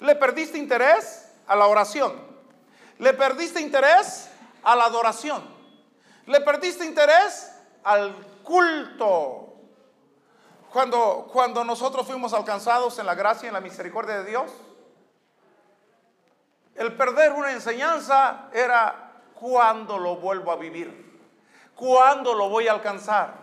[0.00, 2.14] Le perdiste interés a la oración,
[2.98, 4.28] le perdiste interés
[4.62, 5.42] a la adoración,
[6.26, 7.50] le perdiste interés
[7.82, 9.54] al culto,
[10.70, 14.50] cuando, cuando nosotros fuimos alcanzados en la gracia y en la misericordia de Dios,
[16.76, 21.20] el perder una enseñanza era cuando lo vuelvo a vivir,
[21.74, 23.34] cuándo lo voy a alcanzar,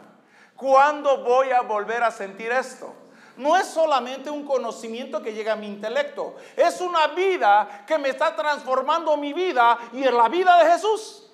[0.55, 2.93] cuándo voy a volver a sentir esto.
[3.35, 8.09] no es solamente un conocimiento que llega a mi intelecto, es una vida que me
[8.09, 11.31] está transformando mi vida y en la vida de Jesús.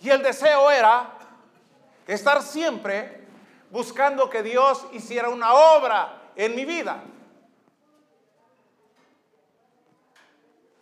[0.00, 1.10] Y el deseo era
[2.06, 3.26] estar siempre
[3.70, 7.02] buscando que Dios hiciera una obra en mi vida.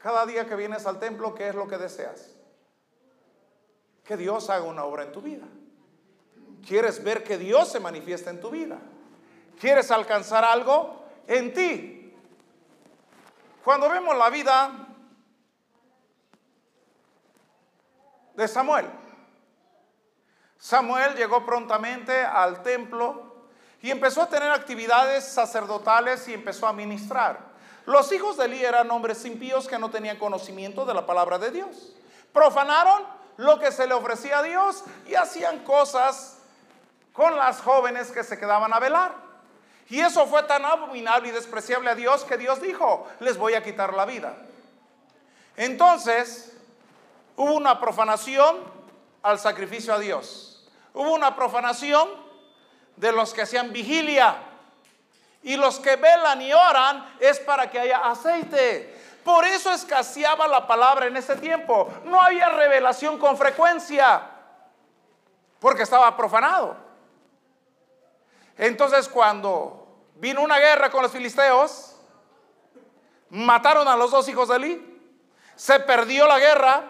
[0.07, 2.31] Cada día que vienes al templo, ¿qué es lo que deseas?
[4.05, 5.45] Que Dios haga una obra en tu vida.
[6.64, 8.79] ¿Quieres ver que Dios se manifiesta en tu vida?
[9.59, 12.14] ¿Quieres alcanzar algo en ti?
[13.64, 14.87] Cuando vemos la vida
[18.37, 18.87] de Samuel,
[20.57, 23.49] Samuel llegó prontamente al templo
[23.83, 27.45] y empezó a tener actividades sacerdotales y empezó a ministrar.
[27.87, 31.51] Los hijos de Eli eran hombres impíos que no tenían conocimiento de la palabra de
[31.53, 31.94] Dios.
[32.33, 33.05] Profanaron
[33.37, 36.38] lo que se le ofrecía a Dios y hacían cosas
[37.12, 39.14] con las jóvenes que se quedaban a velar.
[39.88, 43.62] Y eso fue tan abominable y despreciable a Dios que Dios dijo, les voy a
[43.62, 44.37] quitar la vida.
[45.57, 46.57] Entonces,
[47.37, 48.57] hubo una profanación
[49.22, 50.68] al sacrificio a Dios.
[50.92, 52.09] Hubo una profanación
[52.96, 54.37] de los que hacían vigilia.
[55.46, 58.92] Y los que velan y oran es para que haya aceite.
[59.22, 61.88] Por eso escaseaba la palabra en ese tiempo.
[62.02, 64.28] No había revelación con frecuencia.
[65.61, 66.76] Porque estaba profanado.
[68.59, 71.94] Entonces cuando vino una guerra con los filisteos,
[73.30, 75.00] mataron a los dos hijos de Eli,
[75.54, 76.82] se perdió la guerra,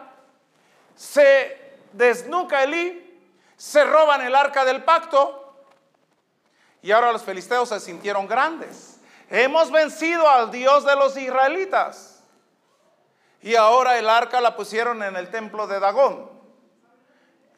[0.95, 3.21] se desnuca Eli,
[3.55, 5.46] se roban el arca del pacto
[6.87, 9.01] y ahora los filisteos se sintieron grandes.
[9.29, 12.23] Hemos vencido al Dios de los israelitas.
[13.43, 16.31] Y ahora el arca la pusieron en el templo de Dagón.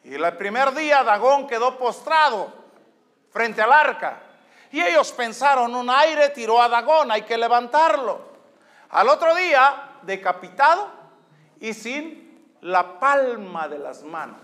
[0.03, 2.51] Y el primer día Dagón quedó postrado
[3.31, 4.19] frente al arca.
[4.71, 8.21] Y ellos pensaron, un aire tiró a Dagón, hay que levantarlo.
[8.89, 10.89] Al otro día, decapitado
[11.59, 14.41] y sin la palma de las manos.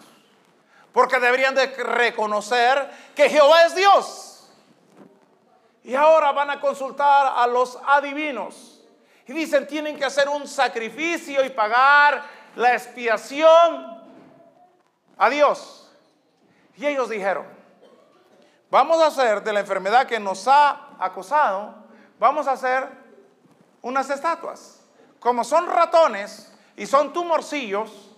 [0.94, 4.35] Porque deberían de reconocer que Jehová es Dios.
[5.86, 8.84] Y ahora van a consultar a los adivinos.
[9.26, 12.24] Y dicen, tienen que hacer un sacrificio y pagar
[12.56, 14.04] la expiación
[15.18, 15.90] a Dios.
[16.76, 17.56] Y ellos dijeron,
[18.76, 21.76] Vamos a hacer de la enfermedad que nos ha acosado,
[22.20, 22.90] vamos a hacer
[23.82, 24.82] unas estatuas.
[25.20, 28.12] Como son ratones y son tumorcillos,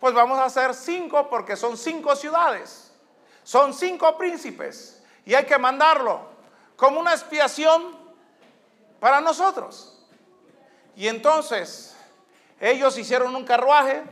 [0.00, 2.92] pues vamos a hacer cinco porque son cinco ciudades.
[3.44, 6.22] Son cinco príncipes y hay que mandarlo
[6.80, 7.96] como una expiación
[8.98, 10.02] para nosotros.
[10.96, 11.96] Y entonces
[12.58, 14.02] ellos hicieron un carruaje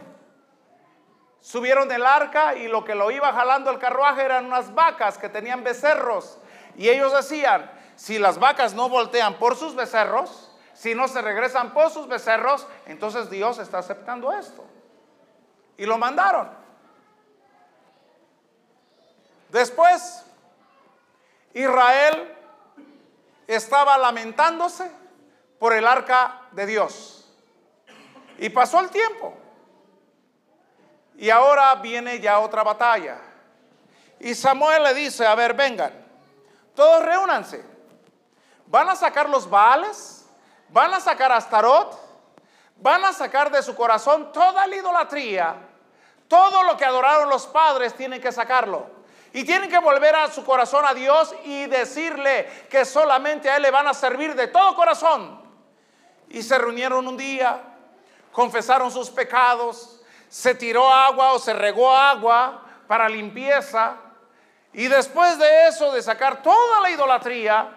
[1.41, 5.31] subieron del arca y lo que lo iba jalando el carruaje eran unas vacas que
[5.31, 6.37] tenían becerros.
[6.77, 11.73] Y ellos decían, si las vacas no voltean por sus becerros, si no se regresan
[11.73, 14.63] por sus becerros, entonces Dios está aceptando esto.
[15.79, 16.51] Y lo mandaron.
[19.49, 20.27] Después,
[21.55, 22.38] Israel
[23.49, 24.89] estaba lamentándose
[25.59, 27.25] por el arca de Dios.
[28.37, 29.35] Y pasó el tiempo.
[31.17, 33.19] Y ahora viene ya otra batalla.
[34.21, 35.93] Y Samuel le dice, a ver, vengan,
[36.77, 37.65] todos reúnanse.
[38.67, 40.27] Van a sacar los Baales,
[40.69, 41.99] van a sacar a Astarot,
[42.77, 45.57] van a sacar de su corazón toda la idolatría.
[46.29, 48.98] Todo lo que adoraron los padres tienen que sacarlo.
[49.33, 53.63] Y tienen que volver a su corazón a Dios y decirle que solamente a Él
[53.63, 55.41] le van a servir de todo corazón.
[56.31, 57.61] Y se reunieron un día,
[58.33, 63.97] confesaron sus pecados, se tiró agua o se regó agua para limpieza.
[64.73, 67.69] Y después de eso, de sacar toda la idolatría,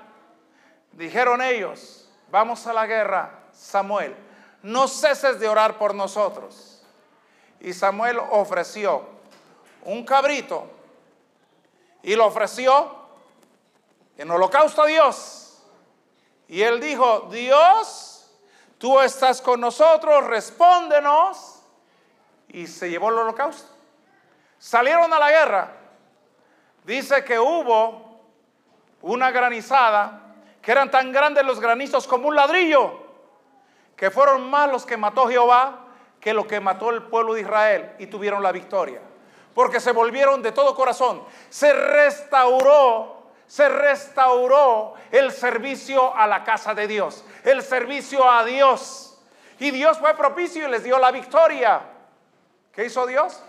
[0.93, 4.15] dijeron ellos, vamos a la guerra, Samuel,
[4.61, 6.83] no ceses de orar por nosotros.
[7.59, 9.05] Y Samuel ofreció
[9.83, 10.80] un cabrito
[12.03, 12.95] y lo ofreció
[14.17, 15.63] en holocausto a Dios.
[16.47, 18.29] Y él dijo, Dios,
[18.77, 21.61] tú estás con nosotros, respóndenos
[22.49, 23.69] y se llevó el holocausto.
[24.59, 25.71] Salieron a la guerra.
[26.83, 28.19] Dice que hubo
[29.01, 32.99] una granizada, que eran tan grandes los granizos como un ladrillo,
[33.95, 35.87] que fueron más los que mató Jehová
[36.21, 39.01] que lo que mató el pueblo de Israel y tuvieron la victoria.
[39.53, 41.23] Porque se volvieron de todo corazón.
[41.49, 49.19] Se restauró, se restauró el servicio a la casa de Dios, el servicio a Dios.
[49.59, 51.81] Y Dios fue propicio y les dio la victoria.
[52.71, 53.43] ¿Qué hizo Dios?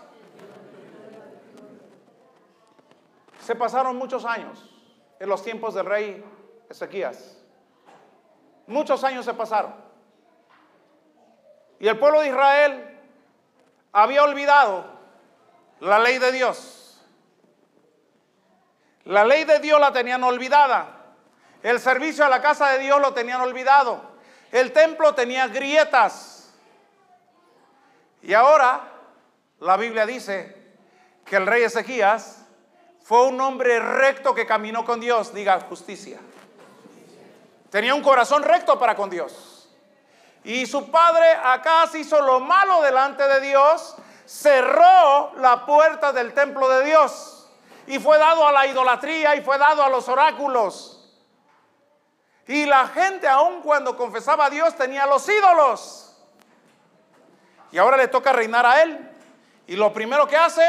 [3.39, 4.69] Se pasaron muchos años
[5.19, 6.23] en los tiempos del rey
[6.69, 7.37] Ezequías.
[8.67, 9.73] Muchos años se pasaron.
[11.79, 12.99] Y el pueblo de Israel
[13.91, 14.85] había olvidado
[15.79, 17.01] la ley de Dios.
[19.05, 20.87] La ley de Dios la tenían olvidada.
[21.61, 24.01] El servicio a la casa de Dios lo tenían olvidado.
[24.51, 26.53] El templo tenía grietas.
[28.21, 28.81] Y ahora
[29.59, 30.73] la Biblia dice
[31.25, 32.45] que el rey Ezequías
[33.01, 35.33] fue un hombre recto que caminó con Dios.
[35.33, 36.19] Diga justicia.
[37.69, 39.69] Tenía un corazón recto para con Dios.
[40.43, 43.95] Y su padre acá hizo lo malo delante de Dios,
[44.33, 47.47] cerró la puerta del templo de Dios
[47.85, 50.99] y fue dado a la idolatría y fue dado a los oráculos.
[52.47, 56.17] Y la gente, aun cuando confesaba a Dios, tenía los ídolos.
[57.71, 59.11] Y ahora le toca reinar a él.
[59.67, 60.67] Y lo primero que hace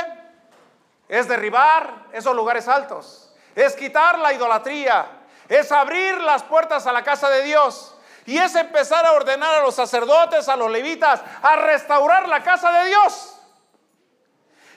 [1.08, 3.34] es derribar esos lugares altos.
[3.54, 5.06] Es quitar la idolatría.
[5.48, 7.94] Es abrir las puertas a la casa de Dios.
[8.26, 12.70] Y es empezar a ordenar a los sacerdotes, a los levitas, a restaurar la casa
[12.70, 13.33] de Dios.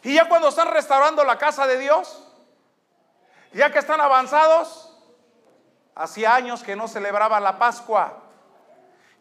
[0.07, 2.23] Y ya cuando están restaurando la casa de Dios,
[3.51, 4.87] ya que están avanzados,
[5.97, 8.13] Hacía años que no celebraba la Pascua.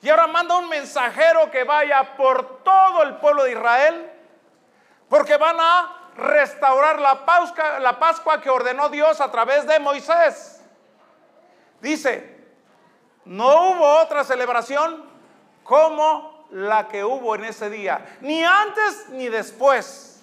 [0.03, 4.13] Y ahora manda un mensajero que vaya por todo el pueblo de Israel,
[5.09, 10.61] porque van a restaurar la Pascua, la Pascua que ordenó Dios a través de Moisés.
[11.81, 12.45] Dice,
[13.25, 15.03] no hubo otra celebración
[15.65, 20.16] como la que hubo en ese día, ni antes ni después.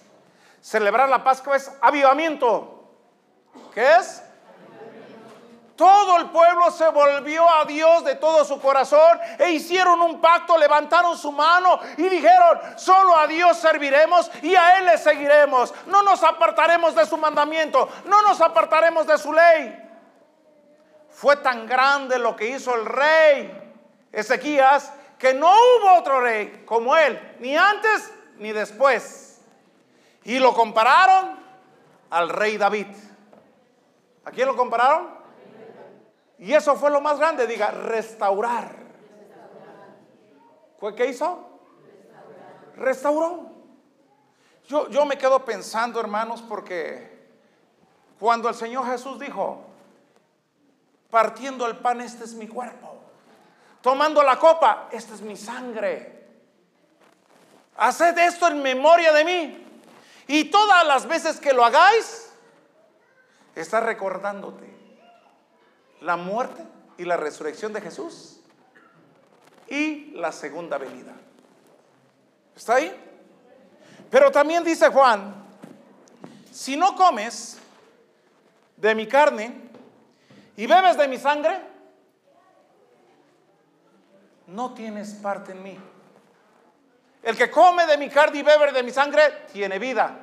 [0.63, 2.87] Celebrar la Pascua es avivamiento.
[3.73, 4.23] ¿Qué es?
[5.75, 10.57] Todo el pueblo se volvió a Dios de todo su corazón e hicieron un pacto,
[10.57, 15.73] levantaron su mano y dijeron, solo a Dios serviremos y a Él le seguiremos.
[15.87, 19.77] No nos apartaremos de su mandamiento, no nos apartaremos de su ley.
[21.09, 23.75] Fue tan grande lo que hizo el rey
[24.13, 29.22] Ezequías que no hubo otro rey como él, ni antes ni después.
[30.25, 31.37] Y lo compararon
[32.09, 32.87] al rey David.
[34.25, 35.09] ¿A quién lo compararon?
[36.39, 38.75] Y eso fue lo más grande, diga, restaurar.
[40.79, 41.49] ¿Fue qué hizo?
[42.75, 43.51] Restauró.
[44.67, 47.27] Yo, yo me quedo pensando, hermanos, porque
[48.19, 49.61] cuando el Señor Jesús dijo,
[51.09, 52.95] partiendo el pan, este es mi cuerpo.
[53.81, 56.23] Tomando la copa, esta es mi sangre.
[57.77, 59.62] Haced esto en memoria de mí.
[60.27, 62.31] Y todas las veces que lo hagáis,
[63.55, 64.73] está recordándote
[66.01, 66.65] la muerte
[66.97, 68.39] y la resurrección de Jesús
[69.67, 71.13] y la segunda venida.
[72.55, 72.95] ¿Está ahí?
[74.09, 75.33] Pero también dice Juan,
[76.51, 77.57] si no comes
[78.77, 79.69] de mi carne
[80.55, 81.59] y bebes de mi sangre,
[84.47, 85.79] no tienes parte en mí.
[87.23, 90.19] El que come de mi carne y bebe de mi sangre, tiene vida.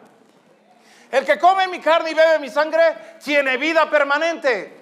[1.11, 4.77] El que come mi carne y bebe mi sangre, tiene vida permanente.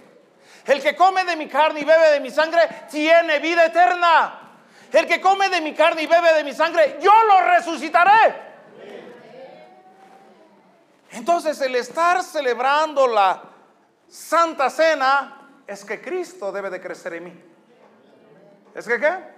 [0.67, 4.41] El que come de mi carne y bebe de mi sangre tiene vida eterna.
[4.93, 8.49] El que come de mi carne y bebe de mi sangre, yo lo resucitaré.
[11.13, 13.43] Entonces el estar celebrando la
[14.09, 17.45] Santa Cena es que Cristo debe de crecer en mí.
[18.75, 19.38] ¿Es que qué?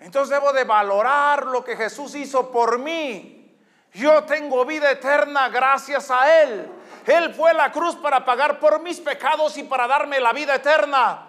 [0.00, 3.54] Entonces debo de valorar lo que Jesús hizo por mí.
[3.92, 6.70] Yo tengo vida eterna gracias a Él.
[7.06, 10.54] Él fue a la cruz para pagar por mis pecados y para darme la vida
[10.54, 11.28] eterna.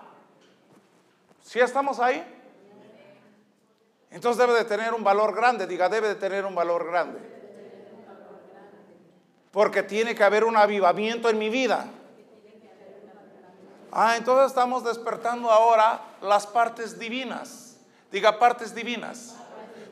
[1.41, 2.23] ¿Sí estamos ahí?
[4.09, 7.19] Entonces debe de tener un valor grande, diga, debe de tener un valor grande.
[9.51, 11.87] Porque tiene que haber un avivamiento en mi vida.
[13.91, 17.60] Ah, entonces estamos despertando ahora las partes divinas.
[18.11, 19.35] Diga partes divinas.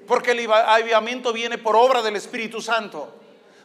[0.07, 3.13] Porque el avivamiento viene por obra del Espíritu Santo.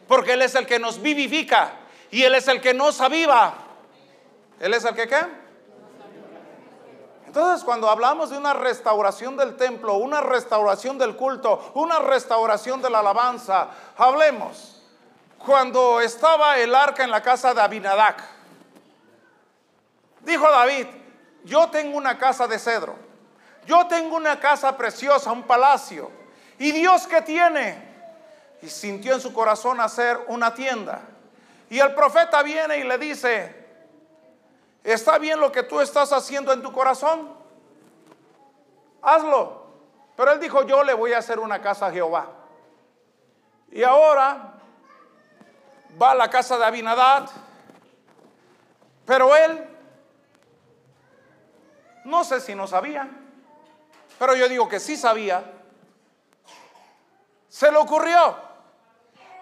[0.07, 1.73] Porque Él es el que nos vivifica.
[2.11, 3.55] Y Él es el que nos aviva.
[4.59, 5.45] ¿Él es el que qué?
[7.35, 12.89] Entonces, cuando hablamos de una restauración del templo, una restauración del culto, una restauración de
[12.89, 14.81] la alabanza, hablemos.
[15.45, 18.23] Cuando estaba el arca en la casa de Abinadac,
[20.21, 20.87] dijo David,
[21.43, 22.95] yo tengo una casa de cedro,
[23.65, 26.11] yo tengo una casa preciosa, un palacio,
[26.57, 27.83] y Dios que tiene,
[28.61, 31.01] y sintió en su corazón hacer una tienda.
[31.69, 33.65] Y el profeta viene y le dice,
[34.83, 37.29] ¿está bien lo que tú estás haciendo en tu corazón?
[39.01, 39.65] Hazlo.
[40.15, 42.27] Pero él dijo, yo le voy a hacer una casa a Jehová.
[43.71, 44.53] Y ahora
[46.01, 47.29] va a la casa de Abinadad
[49.05, 49.63] Pero él,
[52.05, 53.07] no sé si no sabía,
[54.19, 55.43] pero yo digo que sí sabía.
[57.49, 58.35] Se le ocurrió.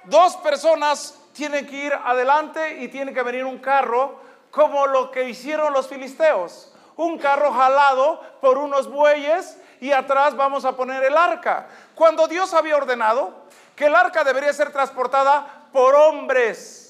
[0.06, 4.20] Dos personas tienen que ir adelante y tiene que venir un carro
[4.52, 6.74] como lo que hicieron los filisteos.
[6.96, 11.68] Un carro jalado por unos bueyes y atrás vamos a poner el arca.
[11.96, 13.34] Cuando Dios había ordenado
[13.76, 16.84] que el arca debería ser transportada por hombres.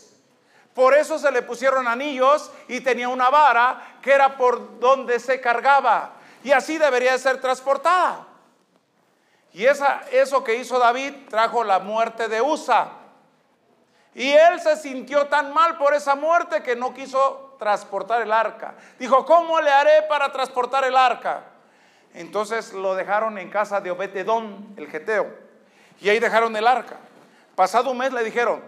[0.74, 5.40] Por eso se le pusieron anillos y tenía una vara que era por donde se
[5.40, 6.14] cargaba.
[6.44, 8.28] Y así debería ser transportada.
[9.54, 12.90] Y esa, eso que hizo David trajo la muerte de Usa.
[14.16, 18.76] Y él se sintió tan mal por esa muerte que no quiso transportar el arca.
[19.00, 21.44] Dijo, ¿cómo le haré para transportar el arca?
[22.14, 25.34] Entonces lo dejaron en casa de Obededón, el geteo.
[26.00, 26.98] Y ahí dejaron el arca.
[27.56, 28.62] Pasado un mes le dijeron,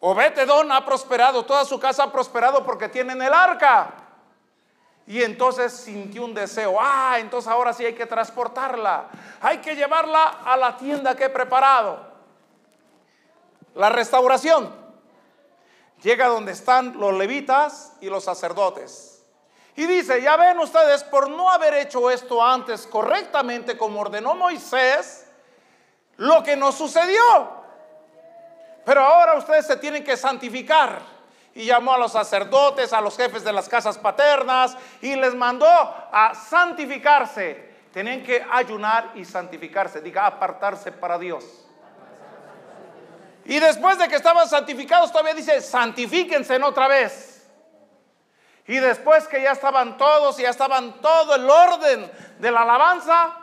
[0.00, 4.07] Obededón ha prosperado, toda su casa ha prosperado porque tienen el arca.
[5.08, 9.06] Y entonces sintió un deseo, ah, entonces ahora sí hay que transportarla,
[9.40, 12.06] hay que llevarla a la tienda que he preparado.
[13.74, 14.70] La restauración
[16.02, 19.24] llega donde están los levitas y los sacerdotes.
[19.76, 25.26] Y dice, ya ven ustedes, por no haber hecho esto antes correctamente como ordenó Moisés,
[26.18, 27.22] lo que nos sucedió.
[28.84, 31.00] Pero ahora ustedes se tienen que santificar.
[31.54, 35.66] Y llamó a los sacerdotes, a los jefes de las casas paternas y les mandó
[35.66, 37.68] a santificarse.
[37.92, 41.44] Tenían que ayunar y santificarse, diga apartarse para Dios.
[43.44, 47.48] Y después de que estaban santificados, todavía dice, santifíquense otra vez.
[48.66, 53.34] Y después que ya estaban todos, y ya estaban todo el orden de la alabanza,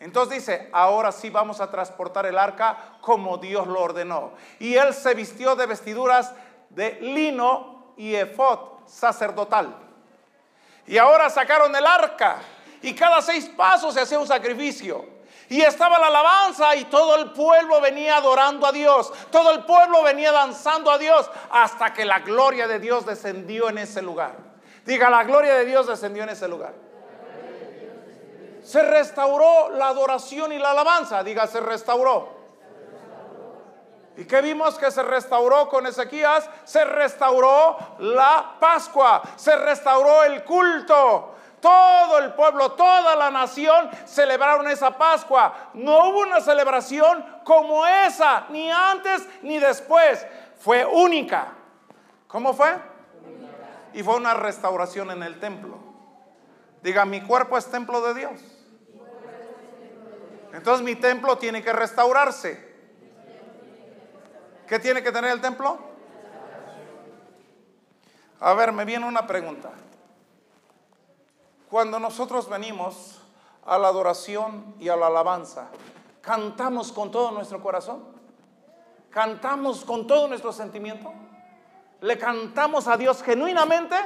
[0.00, 4.32] entonces dice, ahora sí vamos a transportar el arca como Dios lo ordenó.
[4.58, 6.32] Y él se vistió de vestiduras
[6.74, 9.74] de lino y efod sacerdotal.
[10.86, 12.38] Y ahora sacaron el arca
[12.82, 15.14] y cada seis pasos se hacía un sacrificio.
[15.48, 19.12] Y estaba la alabanza y todo el pueblo venía adorando a Dios.
[19.30, 23.78] Todo el pueblo venía danzando a Dios hasta que la gloria de Dios descendió en
[23.78, 24.36] ese lugar.
[24.84, 26.74] Diga, la gloria de Dios descendió en ese lugar
[28.64, 31.22] se restauró la adoración y la alabanza.
[31.22, 32.43] Diga, se restauró.
[34.16, 36.48] ¿Y qué vimos que se restauró con Ezequías?
[36.64, 41.34] Se restauró la Pascua, se restauró el culto.
[41.60, 45.70] Todo el pueblo, toda la nación celebraron esa Pascua.
[45.74, 50.24] No hubo una celebración como esa, ni antes ni después.
[50.58, 51.54] Fue única.
[52.28, 52.76] ¿Cómo fue?
[53.94, 55.78] Y fue una restauración en el templo.
[56.82, 58.40] Diga, mi cuerpo es templo de Dios.
[60.52, 62.73] Entonces mi templo tiene que restaurarse.
[64.66, 65.78] ¿Qué tiene que tener el templo?
[68.40, 69.70] A ver, me viene una pregunta.
[71.68, 73.20] Cuando nosotros venimos
[73.64, 75.68] a la adoración y a la alabanza,
[76.20, 78.04] ¿cantamos con todo nuestro corazón?
[79.10, 81.12] ¿Cantamos con todo nuestro sentimiento?
[82.00, 83.96] ¿Le cantamos a Dios genuinamente?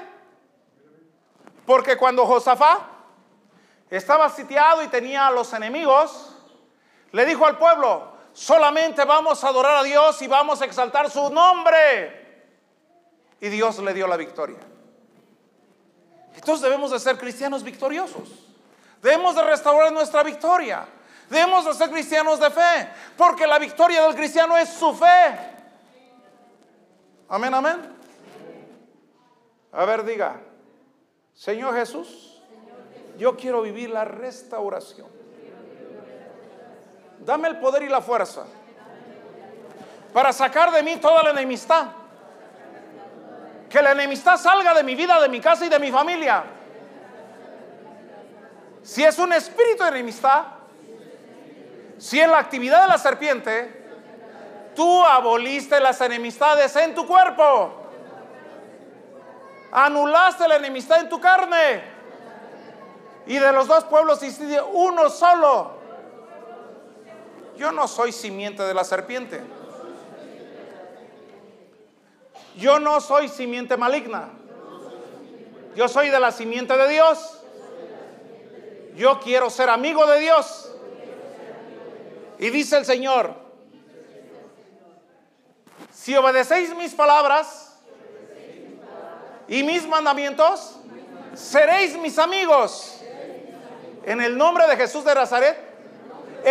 [1.66, 2.80] Porque cuando Josafá
[3.90, 6.34] estaba sitiado y tenía a los enemigos,
[7.12, 11.28] le dijo al pueblo, solamente vamos a adorar a Dios y vamos a exaltar su
[11.30, 12.46] nombre.
[13.40, 14.58] Y Dios le dio la victoria.
[16.34, 18.28] Entonces debemos de ser cristianos victoriosos.
[19.02, 20.86] Debemos de restaurar nuestra victoria.
[21.28, 22.88] Debemos de ser cristianos de fe.
[23.16, 25.36] Porque la victoria del cristiano es su fe.
[27.28, 27.96] Amén, amén.
[29.72, 30.40] A ver, diga,
[31.34, 32.40] Señor Jesús,
[33.18, 35.17] yo quiero vivir la restauración.
[37.28, 38.46] Dame el poder y la fuerza
[40.14, 41.88] para sacar de mí toda la enemistad.
[43.68, 46.42] Que la enemistad salga de mi vida, de mi casa y de mi familia.
[48.82, 50.42] Si es un espíritu de enemistad,
[51.98, 53.90] si en la actividad de la serpiente,
[54.74, 57.74] tú aboliste las enemistades en tu cuerpo,
[59.70, 61.82] anulaste la enemistad en tu carne,
[63.26, 65.77] y de los dos pueblos hiciste uno solo.
[67.58, 69.40] Yo no soy simiente de la serpiente.
[72.56, 74.30] Yo no soy simiente maligna.
[75.74, 77.40] Yo soy de la simiente de Dios.
[78.94, 80.72] Yo quiero ser amigo de Dios.
[82.38, 83.34] Y dice el Señor,
[85.92, 87.76] si obedecéis mis palabras
[89.48, 90.76] y mis mandamientos,
[91.34, 93.00] seréis mis amigos.
[94.04, 95.67] En el nombre de Jesús de Nazaret,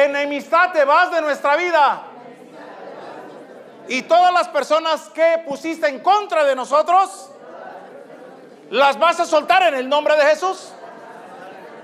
[0.05, 2.03] enemistad te vas de nuestra vida.
[3.87, 7.29] Y todas las personas que pusiste en contra de nosotros,
[8.69, 10.71] ¿Las vas a soltar en el nombre de Jesús?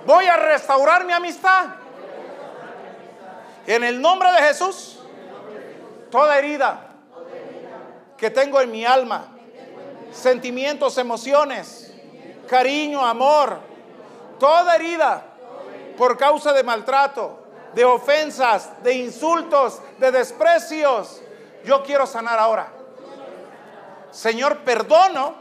[0.05, 1.67] Voy a restaurar mi amistad.
[3.65, 4.99] En el nombre de Jesús,
[6.11, 6.89] toda herida
[8.17, 9.27] que tengo en mi alma,
[10.11, 11.93] sentimientos, emociones,
[12.49, 13.59] cariño, amor,
[14.37, 15.23] toda herida
[15.97, 17.42] por causa de maltrato,
[17.73, 21.21] de ofensas, de insultos, de desprecios,
[21.63, 22.67] yo quiero sanar ahora.
[24.11, 25.35] Señor, perdono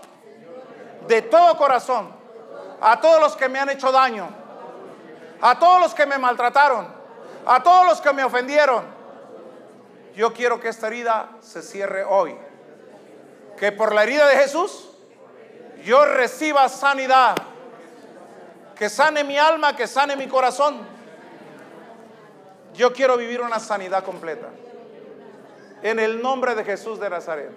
[1.07, 2.22] de todo corazón
[2.80, 4.28] a todos los que me han hecho daño,
[5.41, 6.89] a todos los que me maltrataron,
[7.47, 8.85] a todos los que me ofendieron.
[10.14, 12.37] Yo quiero que esta herida se cierre hoy.
[13.57, 14.91] Que por la herida de Jesús
[15.85, 17.37] yo reciba sanidad.
[18.74, 20.91] Que sane mi alma, que sane mi corazón.
[22.75, 24.49] Yo quiero vivir una sanidad completa.
[25.83, 27.51] En el nombre de Jesús de Nazaret.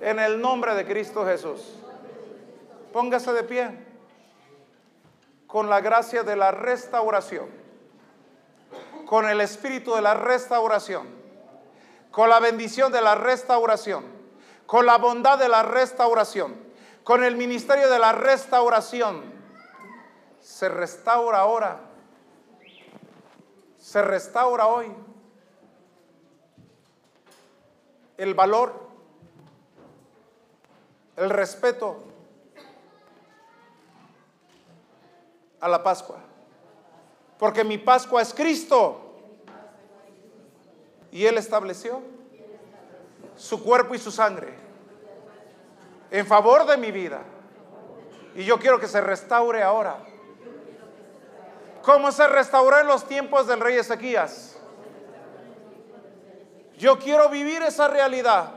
[0.00, 1.76] En el nombre de Cristo Jesús.
[2.92, 3.90] Póngase de pie
[5.50, 7.48] con la gracia de la restauración,
[9.06, 11.08] con el espíritu de la restauración,
[12.12, 14.04] con la bendición de la restauración,
[14.66, 16.54] con la bondad de la restauración,
[17.02, 19.22] con el ministerio de la restauración.
[20.40, 21.80] Se restaura ahora,
[23.80, 24.94] se restaura hoy
[28.16, 28.78] el valor,
[31.16, 32.04] el respeto,
[35.60, 36.18] a la Pascua.
[37.38, 39.06] Porque mi Pascua es Cristo.
[41.10, 42.00] Y Él estableció
[43.36, 44.54] su cuerpo y su sangre
[46.10, 47.22] en favor de mi vida.
[48.34, 49.98] Y yo quiero que se restaure ahora.
[51.82, 54.56] Como se restauró en los tiempos del rey Ezequías.
[56.76, 58.52] Yo quiero vivir esa realidad.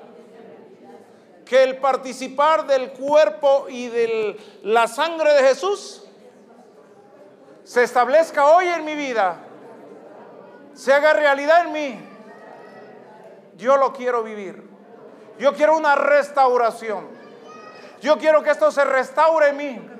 [1.46, 6.04] Que el participar del cuerpo y de la sangre de Jesús
[7.64, 9.38] se establezca hoy en mi vida,
[10.74, 12.10] se haga realidad en mí.
[13.58, 14.70] Yo lo quiero vivir.
[15.38, 17.08] Yo quiero una restauración.
[18.02, 19.93] Yo quiero que esto se restaure en mí.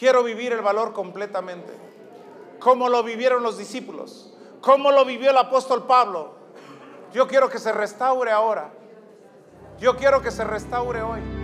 [0.00, 1.74] Quiero vivir el valor completamente.
[2.58, 4.32] Como lo vivieron los discípulos.
[4.62, 6.32] Como lo vivió el apóstol Pablo.
[7.12, 8.70] Yo quiero que se restaure ahora.
[9.78, 11.39] Yo quiero que se restaure hoy.